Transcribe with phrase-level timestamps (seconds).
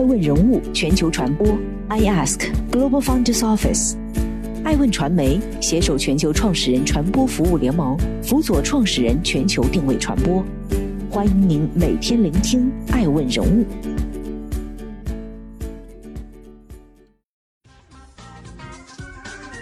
[0.00, 1.46] 爱问人物全球传播
[1.88, 3.96] ，I Ask Global Founders Office，
[4.64, 10.42] 爱问传媒携手全球创始人传播服务联盟，辅佐创始人全球定位传播。
[11.10, 13.66] 欢迎您每天聆听爱问人物。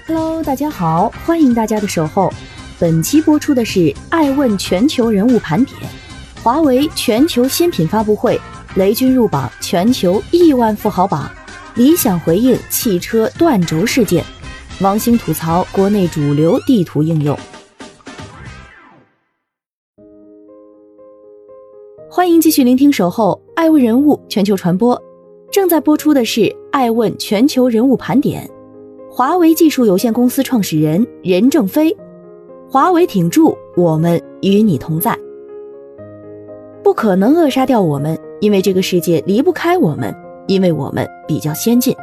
[0.07, 2.33] Hello，大家好，欢迎大家的守候。
[2.79, 5.77] 本期播出的是爱问全球人物盘点，
[6.45, 8.41] 华为全球新品发布会。
[8.77, 11.29] 雷军入榜全球亿万富豪榜，
[11.75, 14.23] 理想回应汽车断轴事件，
[14.81, 17.37] 王兴吐槽国内主流地图应用。
[22.11, 24.95] 欢迎继续聆听《守候爱问人物全球传播》，
[25.51, 28.49] 正在播出的是爱问全球人物盘点。
[29.11, 31.97] 华为技术有限公司创始人任正非，
[32.71, 35.19] 华为挺住，我们与你同在，
[36.85, 38.17] 不可能扼杀掉我们。
[38.41, 40.15] 因为这个世界离不开我们，
[40.47, 41.95] 因为我们比较先进。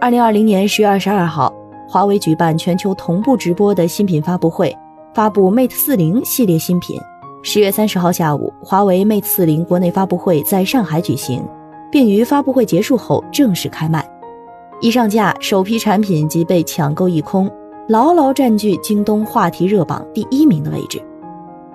[0.00, 1.52] 二零二零年十月二十二号，
[1.88, 4.76] 华为举办全球同步直播的新品发布会，
[5.14, 7.00] 发布 Mate 四零系列新品。
[7.44, 11.44] 十月三十号下午，华为 Mate 四零国内发布会在上海举行，
[11.90, 14.08] 并于发布会结束后正式开卖。
[14.80, 17.48] 一上架，首批产品即被抢购一空，
[17.88, 21.00] 牢牢占据京东话题热榜第一名的位置。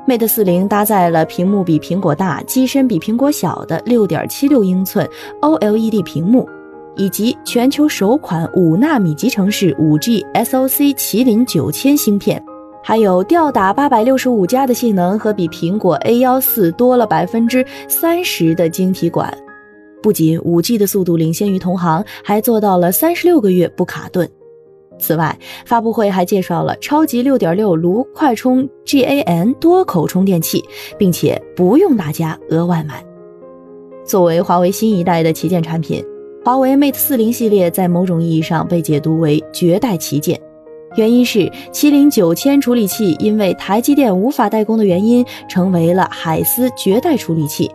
[0.07, 5.05] Mate 四零搭载了屏幕比苹果大、机身比苹果小的六点七六英寸
[5.41, 6.47] OLED 屏幕，
[6.95, 12.41] 以及全球首款五纳米集成式五 G SoC 麒麟九千芯片，
[12.81, 19.37] 还有吊打八百六十五加的性能和比苹果 A 幺四多了百分之三十的晶体管。
[20.01, 24.29] 不仅五 G 的速度领先于同行，还做到了三十六个月不卡顿。
[24.99, 30.63] 此外，发布会还介绍了超级六点六卢快充 GaN 多口充电器，
[30.97, 33.03] 并且不用大家额外买。
[34.03, 36.03] 作为华为新一代的旗舰产品，
[36.43, 40.39] 华为 Mate 四零系列在某种意义上被解读为绝代旗舰，
[40.95, 47.69] 原因是麒麟九千处理器因为台积电无法代工的原因，成为了海思绝代处理器，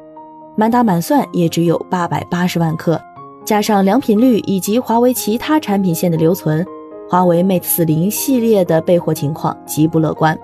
[0.57, 3.01] 满打满算也只有八百八十万颗，
[3.45, 6.67] 加上良品率以及华为其他产品线的留存。
[7.13, 10.35] 华为 Mate 四零系列的备货情况极不乐观。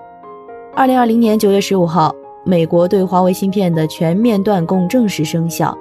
[0.75, 2.13] 二零二零年九月十五号，
[2.45, 5.75] 美国对华为芯片的全面断供正式生效。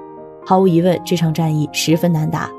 [0.46, 2.50] 毫无疑问，这场战役十分难打。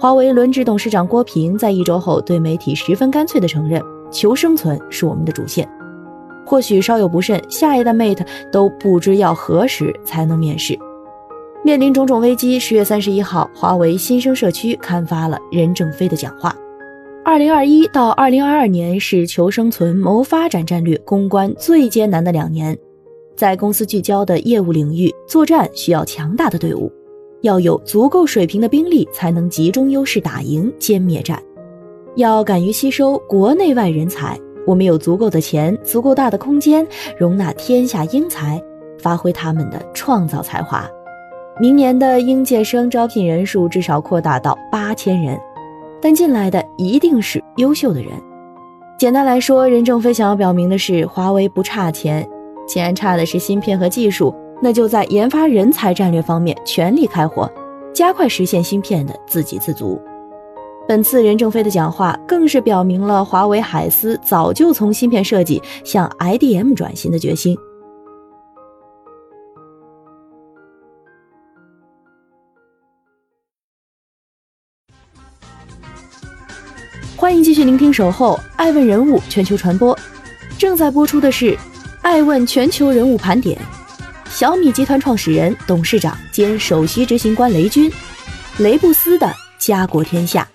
[0.00, 3.78] 华为轮值董事长郭平在一周后对媒体十分干脆地承认
[4.10, 5.68] ：“求生存是我们的主线。”
[6.46, 10.78] 或许稍有不慎，下一代 Mate 都不知要何时才能面世。
[11.62, 16.56] 面临种种危机，十月三十一号，华为新生社区刊发了任正非的讲话。
[17.26, 22.78] 二零二一到二零二二年是求生存、谋发展战略攻关最艰难的两年，
[23.34, 26.88] 在公司聚焦的业务领域作战需要强大的队伍，
[27.42, 31.42] 要有足够水平的兵力才能集中优势打赢歼灭战，
[32.14, 34.38] 要敢于吸收国内外人才。
[34.64, 36.86] 我们有足够的钱、足够大的空间，
[37.18, 38.62] 容纳天下英才，
[39.00, 40.88] 发挥他们的创造才华。
[41.58, 45.36] 明年的应届生招聘人数至少扩大到八千人。
[46.06, 48.12] 但进来的一定是优秀的人。
[48.96, 52.24] 简单来说，任正非想要表明的是，华为不差钱，
[52.64, 57.50] 既然差的是芯片和技术，那就在研发人才战略方面全力开火，
[57.92, 60.00] 加快实现芯片的自给自足。
[60.86, 67.58] 本次任正非的讲话更是表明了华为海思早就从芯片设计向 IDM 转型的决心。
[77.26, 79.92] 欢迎继续聆听《守候爱问人物全球传播》，
[80.56, 81.46] 正在播出的是
[82.00, 83.58] 《爱问全球人物盘点》。
[84.30, 87.90] 小米集团创始人、董事长兼首席执行官雷军，
[88.58, 89.28] 雷布斯的
[89.58, 90.48] 家国天下。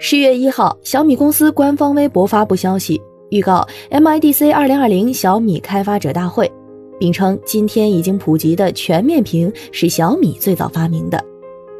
[0.00, 3.00] 十月一号，小米公司官方微博发布消息，
[3.30, 6.50] 预告 MIDC 二零二零小米开发者大会，
[6.98, 11.24] 并称今天已经普及的全面屏是小米最早发明的。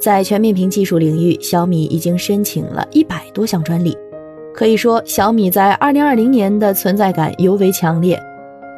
[0.02, 3.96] 在全面屏技术领域，小米已经申请了一百多项专利，
[4.52, 8.20] 可以说小米在二零二零年的存在感尤为强烈。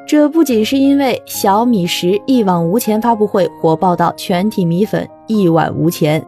[0.07, 6.23] 这不仅是因为小米十一往无前发布会火爆到全体米粉一往无前，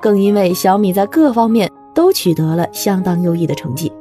[0.00, 3.92] 更因为小米在各方面都取得了相当优异的成绩。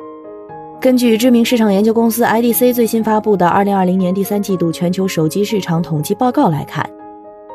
[0.80, 6.90] 根据知名市场研究公司 IDC 最新发布的二零二零年第三季度全球手机市场统计报告来看。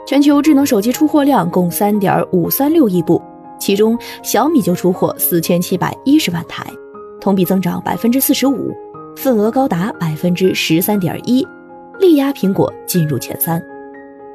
[0.06, 3.21] 全球智能手机出货量共三点五三六亿部，
[3.59, 6.62] 其中小米就出货四千七百一十万台，
[7.21, 8.71] 同比增长百分之四十五，
[9.17, 11.47] 份额高达百分之十三点一，
[11.99, 13.62] 力压苹果进入前三。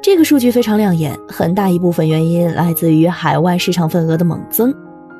[0.02, 4.74] 这个数据非常亮眼，很大一部分原因来自于海外市场份额的猛增。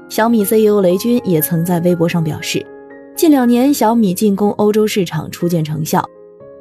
[0.09, 2.67] 小米 CEO 雷军也曾在微博上表示，
[3.15, 6.05] 近两年小米进攻欧洲市场初见成效，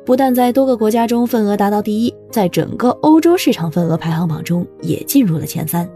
[0.05, 5.87] 不但在多个国家中份额达到第一，在整个欧洲市场份额排行榜中也进入了前三。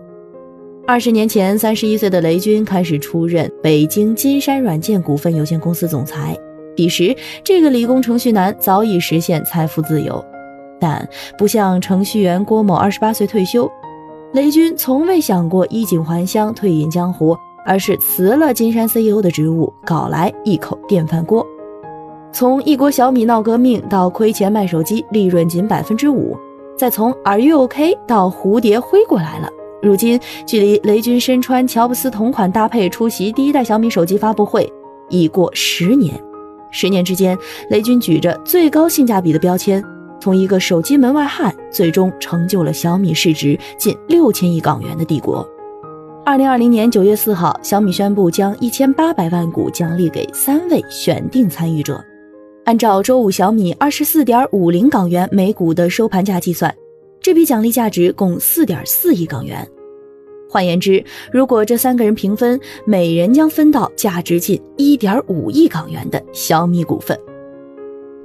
[0.86, 6.38] 二十年前，三十一岁的雷军开始出任北京金山软件股份有限公司总裁，
[6.76, 10.24] 彼时这个理工程序男早已实现财富自由。
[10.80, 11.08] 但
[11.38, 13.72] 不像程序员郭某二十八岁退休，
[14.34, 21.48] 雷军从未想过衣锦还乡、退隐江湖，而是辞了金山 CEO 的职务，搞来一口电饭锅。
[22.34, 26.36] 从一锅小米闹革命到亏钱卖手机，利润仅百分之五，
[26.76, 29.48] 再从 Are you OK 到蝴蝶飞过来了。
[29.84, 34.68] 如今，距离雷军身穿乔布斯同款搭配出席第一代小米手机发布会
[35.10, 36.20] 已过十年。
[36.72, 37.38] 十年之间，
[37.70, 39.84] 雷军举着最高性价比的标签。
[40.20, 45.48] 从一个手机门外汉，最终成就了小米市值近六千亿港元的帝国。
[46.26, 52.04] 二零二零年九月四号，小米宣布将一千八百万股奖励给三位选定参与者。
[52.66, 56.74] 按照周五小米二十四点五零港元每股的收盘价计算，
[57.20, 59.68] 这笔奖励价值共四点四亿港元。
[60.50, 67.20] 换言之，如果这三个人平分，每人将分到价值近一点五亿港元的小米股份。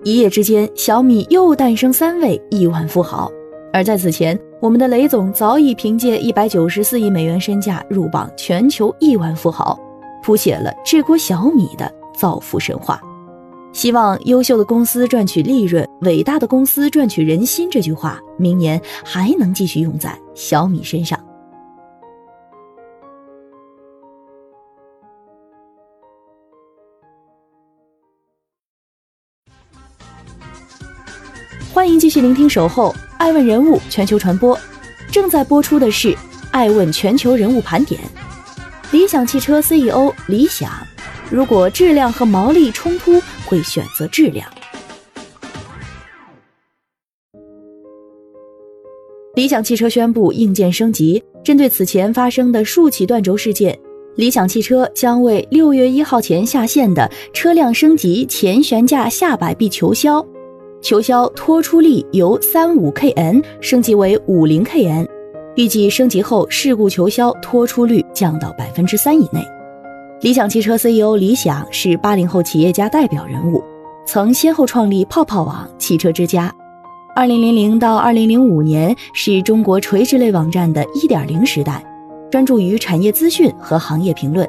[0.05, 3.29] 一夜之间，小米又诞生三位亿万富豪。
[3.73, 9.77] 而在此前，我们的雷总早已凭借一百九十四亿美元身价入榜全球亿万富豪，
[10.23, 13.01] 谱写了这锅小米的造富神话。
[13.79, 17.71] 希望优秀的公司赚取利润，伟大的公司赚取人心。
[17.71, 21.17] 这句话明年还能继续用在小米身上。
[31.73, 34.57] 欢迎继续聆听《守候爱问人物全球传播》，
[35.13, 36.13] 正在播出的是
[36.51, 38.01] 《爱问全球人物盘点》。
[38.91, 40.69] 理想汽车 CEO 李想，
[41.31, 44.47] 如果质量和毛利冲突，会选择质量。
[49.35, 53.79] 理想汽车宣布硬件升级，针对此前发生的数起断轴事件，
[54.17, 60.25] 理想汽车将为六月一号前下线的车辆升级前悬架下摆臂球销。
[60.83, 65.07] 球销拖出力由三五 kN 升级为五零 kN，
[65.55, 69.58] 预计升级后事故球销拖出率降到百分之三以内。
[70.21, 73.63] 理想汽车 CEO 李想是八零后企业家代表人物，
[74.05, 76.53] 曾先后创立泡泡网、汽车之家。
[77.15, 81.85] 二零零零到二零零五年是中国垂直类网站的一点零时代，
[82.33, 84.49] 专注于产业资讯和行业评论。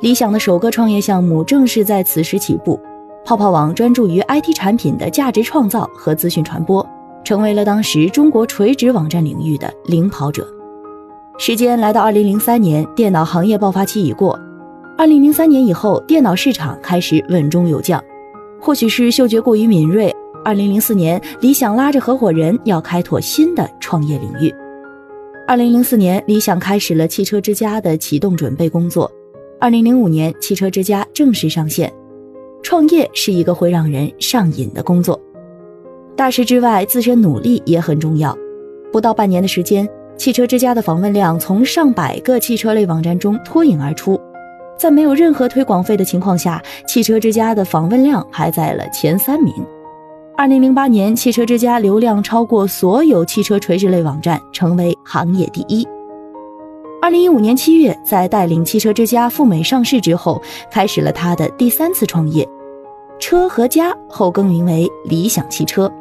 [0.00, 2.80] 理想的首个创业项目正是在此时起步。
[3.24, 6.86] 泡泡网专注于 IT 产品的价值创造和资讯传播，
[7.24, 10.46] 成为了当时中国垂直网站领域的领跑者。
[11.38, 14.38] 时间来到二零零三年，电脑行业爆发期已过。
[14.98, 18.02] 二零零三年以后，电脑市场开始稳中有降。
[18.60, 20.12] 或许是嗅觉过于敏锐，
[20.44, 24.52] 二零零四年，理想拉着合伙人要开拓新的创业领域。
[25.46, 29.08] 二零零四年，理想开始了汽车之家的启动准备工作。
[29.60, 31.92] 二零零五年，汽车之家正式上线。
[32.60, 35.20] 创业是一个会让人上瘾的工作，
[36.16, 38.36] 大事之外，自身努力也很重要。
[38.90, 44.20] 不到半年的时间，汽车之家的访问量从上百个汽车类网站中脱颖而出，
[44.78, 49.52] 在没有任何推广费的情况下，汽车之家的访问量排在了前三名。
[50.36, 55.84] 二零零八年，汽车之家流量超过所有汽车垂直类网站，成为行业第一。
[57.02, 62.48] 二零一五年七月，在带领汽车之家赴美上市之后，开始了他的第三次创业。
[63.18, 65.92] 车和家后更名为理想汽车。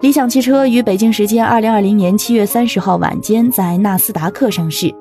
[0.00, 4.92] 理想汽车于北京时间二零二零年七月三十号晚间在纳斯达克上市，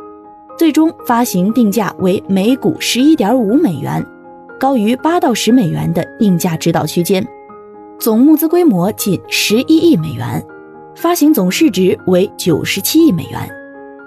[0.58, 4.06] 最终发行定价为每股十一点五美元，
[4.60, 7.26] 高于八到十美元的定价指导区间，
[8.00, 10.46] 总募资规模近十一亿美元，
[10.96, 13.50] 发行总市值为九十七亿美元。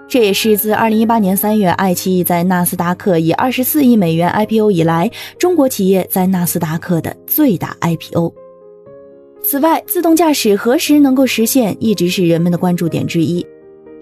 [0.08, 8.32] 这也是自二零一八年三月爱奇艺在纳斯达克以二十四亿美元 IPO 以来，中国企业在纳斯达克的最大 IPO。
[9.42, 13.44] 此外，自动驾驶何时能够实现，一直是人们的关注点之一。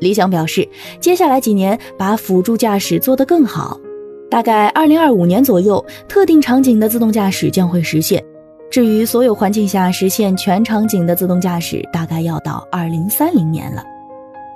[0.01, 0.69] 理想表示，
[1.01, 3.79] 接下来几年把辅助驾驶做得更好，
[4.31, 8.23] 大概二零二五年左右，特定场景的自动驾驶将会实现。
[8.71, 13.83] 至于所有环境下实现全场景的自动驾驶，大概要到二零三零年了。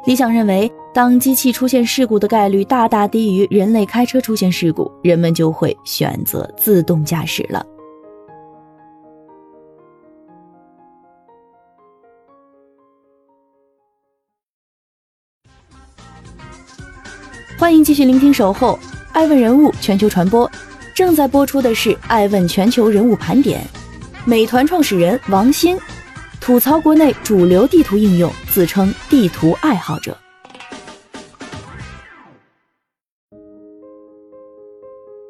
[0.06, 0.70] 理想认为。
[0.94, 7.64] 当机器出现事故的概率大大低于人类开车出现事故，人们就会选择自动驾驶了。
[17.58, 18.78] 欢迎继续聆听《守候》，
[19.10, 20.48] 爱问人物全球传播，
[20.94, 23.60] 正在播出的是《爱问全球人物盘点》。
[24.24, 25.76] 美团创始人王兴
[26.40, 30.16] 吐槽国内主流地图应用，自称地图爱好者。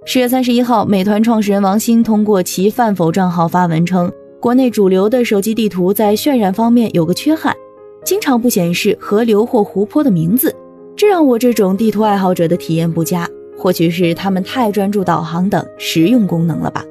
[0.05, 7.57] 十月三十一号，美团创始人王兴通过其饭否账号发文称，国内主流的手机地图在渲染方面有个缺憾，
[8.05, 10.55] 经常不显示河流或湖泊的名字，
[10.99, 13.27] 这让我这种地图爱好者的体验不佳。
[13.57, 16.85] 或许是他们太专注导航等实用功能了吧。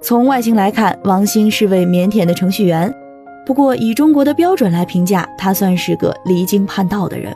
[0.00, 2.92] 从外形来看，王兴是位腼腆的程序员，
[3.44, 7.34] 不过以中国的标准来评价，他算是个离经叛道的人。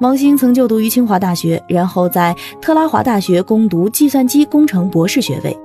[0.00, 5.56] 王兴曾就读于清华大学，然后在特拉华大学攻读计算机工程博士学位。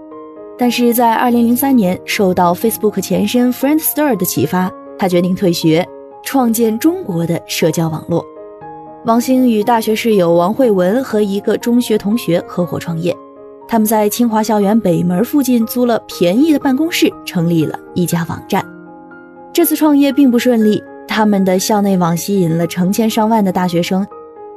[0.57, 5.87] 但是在2003年，受到 Facebook 前身 Friendster 的启发，他决定退学，
[6.23, 8.25] 创建中国的社交网络。
[9.07, 13.15] 王兴与大学室友王慧文和一个中学同学合伙创业，
[13.65, 18.61] 他们在清华校园北门附近租了便宜的办公室，成立了一家网站。
[19.53, 24.05] 这次创业并不顺利，他们的校内网吸引了成千上万的大学生。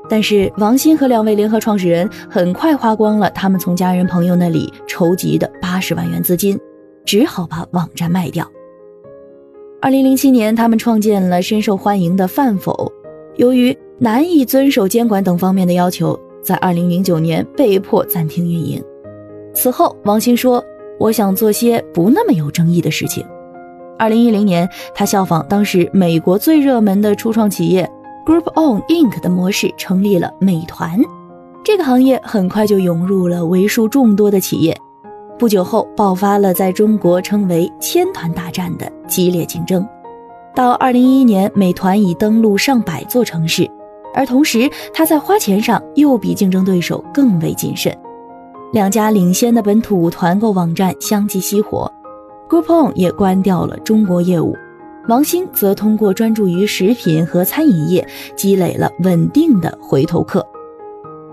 [0.09, 6.59] 但是王鑫和两位联合创始人很快花光了他们从家人朋友那里筹集的八十万元资金，
[7.05, 8.45] 只好把网站卖掉。
[9.81, 12.91] 二零零七年，他们创建了深受欢迎的饭否，
[13.37, 18.83] 由于难以遵守监管等方面的要求，在二零零九年被迫暂停运营。
[19.53, 20.65] 此后，王鑫说
[20.99, 23.23] ：“我想做些不那么有争议的事情。”
[23.99, 27.87] 二零一零年，他效仿当时美国最热门的初创企业。
[28.25, 29.21] Group On Inc.
[29.21, 30.99] 的模式成立了美团，
[31.63, 34.75] 这个行业很快就涌入了为数众多的企业。
[35.39, 39.87] 不久后，爆发了在中国称为“千团大战”的激烈竞争。
[40.55, 43.69] 到二零一一年，美团已登陆上百座城市，
[44.15, 47.97] 而同时，他在花钱上又比竞争对手更为谨慎。
[48.73, 51.91] 两家领先的本土团购网站相继熄火
[52.49, 54.57] ，Group On 也关掉了中国业务。
[55.09, 60.47] 王兴则通过专注于食品和餐饮业，积累了稳定的回头客。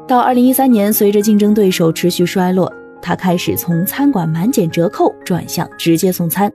[0.07, 6.51] 到二零一三年，随着竞争对手持续衰落，他开始从餐馆满减折扣转向直接送餐。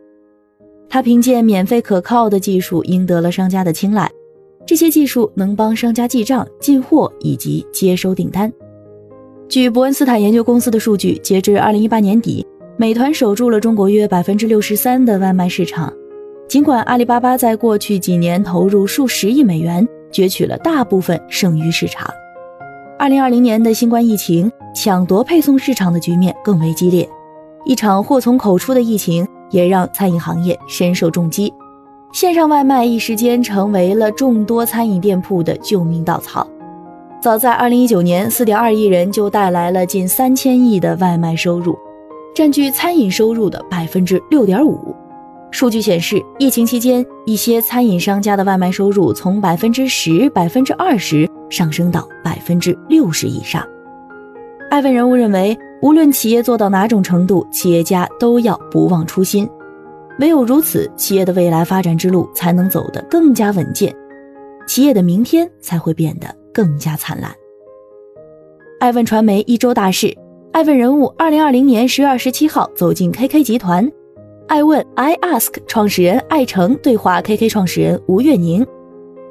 [0.89, 4.11] 他凭借免费可靠的技术赢得了商家的青睐，
[4.65, 8.53] 这些技术能帮商家记账、进货以及接收订单。
[9.49, 15.93] 据伯恩斯坦研究公司的数据，截至二零一八年底，美团守住了中国约百分之六十三的外卖市场。
[16.49, 22.09] 尽管阿里巴巴在过去几年投入数十亿美元，攫取了大部分剩余市场，
[22.99, 27.09] 二零二零年的新冠疫情抢夺配送市场的局面更为激烈。
[27.65, 31.53] 一场祸从口出的疫情也让餐饮行业深受重击，
[32.13, 36.47] 线上外卖一时间成为了众多餐饮店铺的救命稻草。
[37.23, 41.75] 早在二零一九年，四点二亿人就带来了近三千亿的外卖收入，
[42.35, 44.95] 占据餐饮收入的百分之六点五。
[45.51, 53.67] 数据显示，疫情期间，一些餐饮商家的外卖收入从百分之十、百分之二十上升到百分之六十以上。
[54.71, 59.49] 艾问人物认为，无论企业做到哪种程度，企业家都要不忘初心，
[60.19, 63.95] 唯有如此，企业的未来发展之路才能走得更加稳健，
[64.67, 67.31] 企业的明天才会变得更加灿烂。
[68.79, 70.15] 艾问传媒一周大事：
[70.53, 73.91] 艾问人物二零二零年十月二十七号走进 KK 集团。
[74.49, 78.67] 爱问 I Ask 创始人艾诚对话 KK 创始人吴月宁，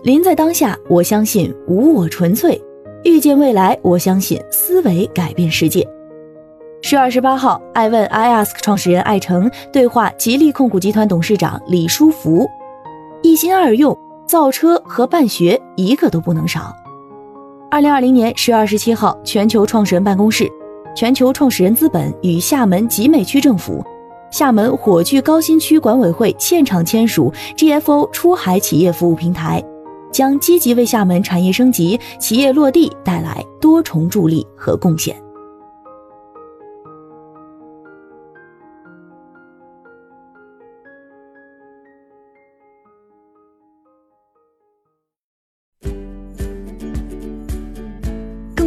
[0.03, 2.59] 临在当下，我相信无我纯粹；
[3.03, 5.87] 遇见未来，我相信思维改变世界。
[6.83, 12.49] 十月二十八号，爱问 I Ask 创始人艾诚对话吉利控股集团董事长李书福，
[13.21, 13.95] 一心二用，
[14.25, 16.75] 造车和办学一个都不能少。
[17.69, 20.51] 二零二零年十月二十七号，全球创始人办公室、
[20.95, 23.85] 全球创始人资本与厦门集美区政府。
[24.31, 29.63] 厦门火炬高新区管委会现场签署 GFO 出海企业服务平台，
[30.11, 35.15] 将积极为厦门产业升级、企业落地带来多重助力和贡献。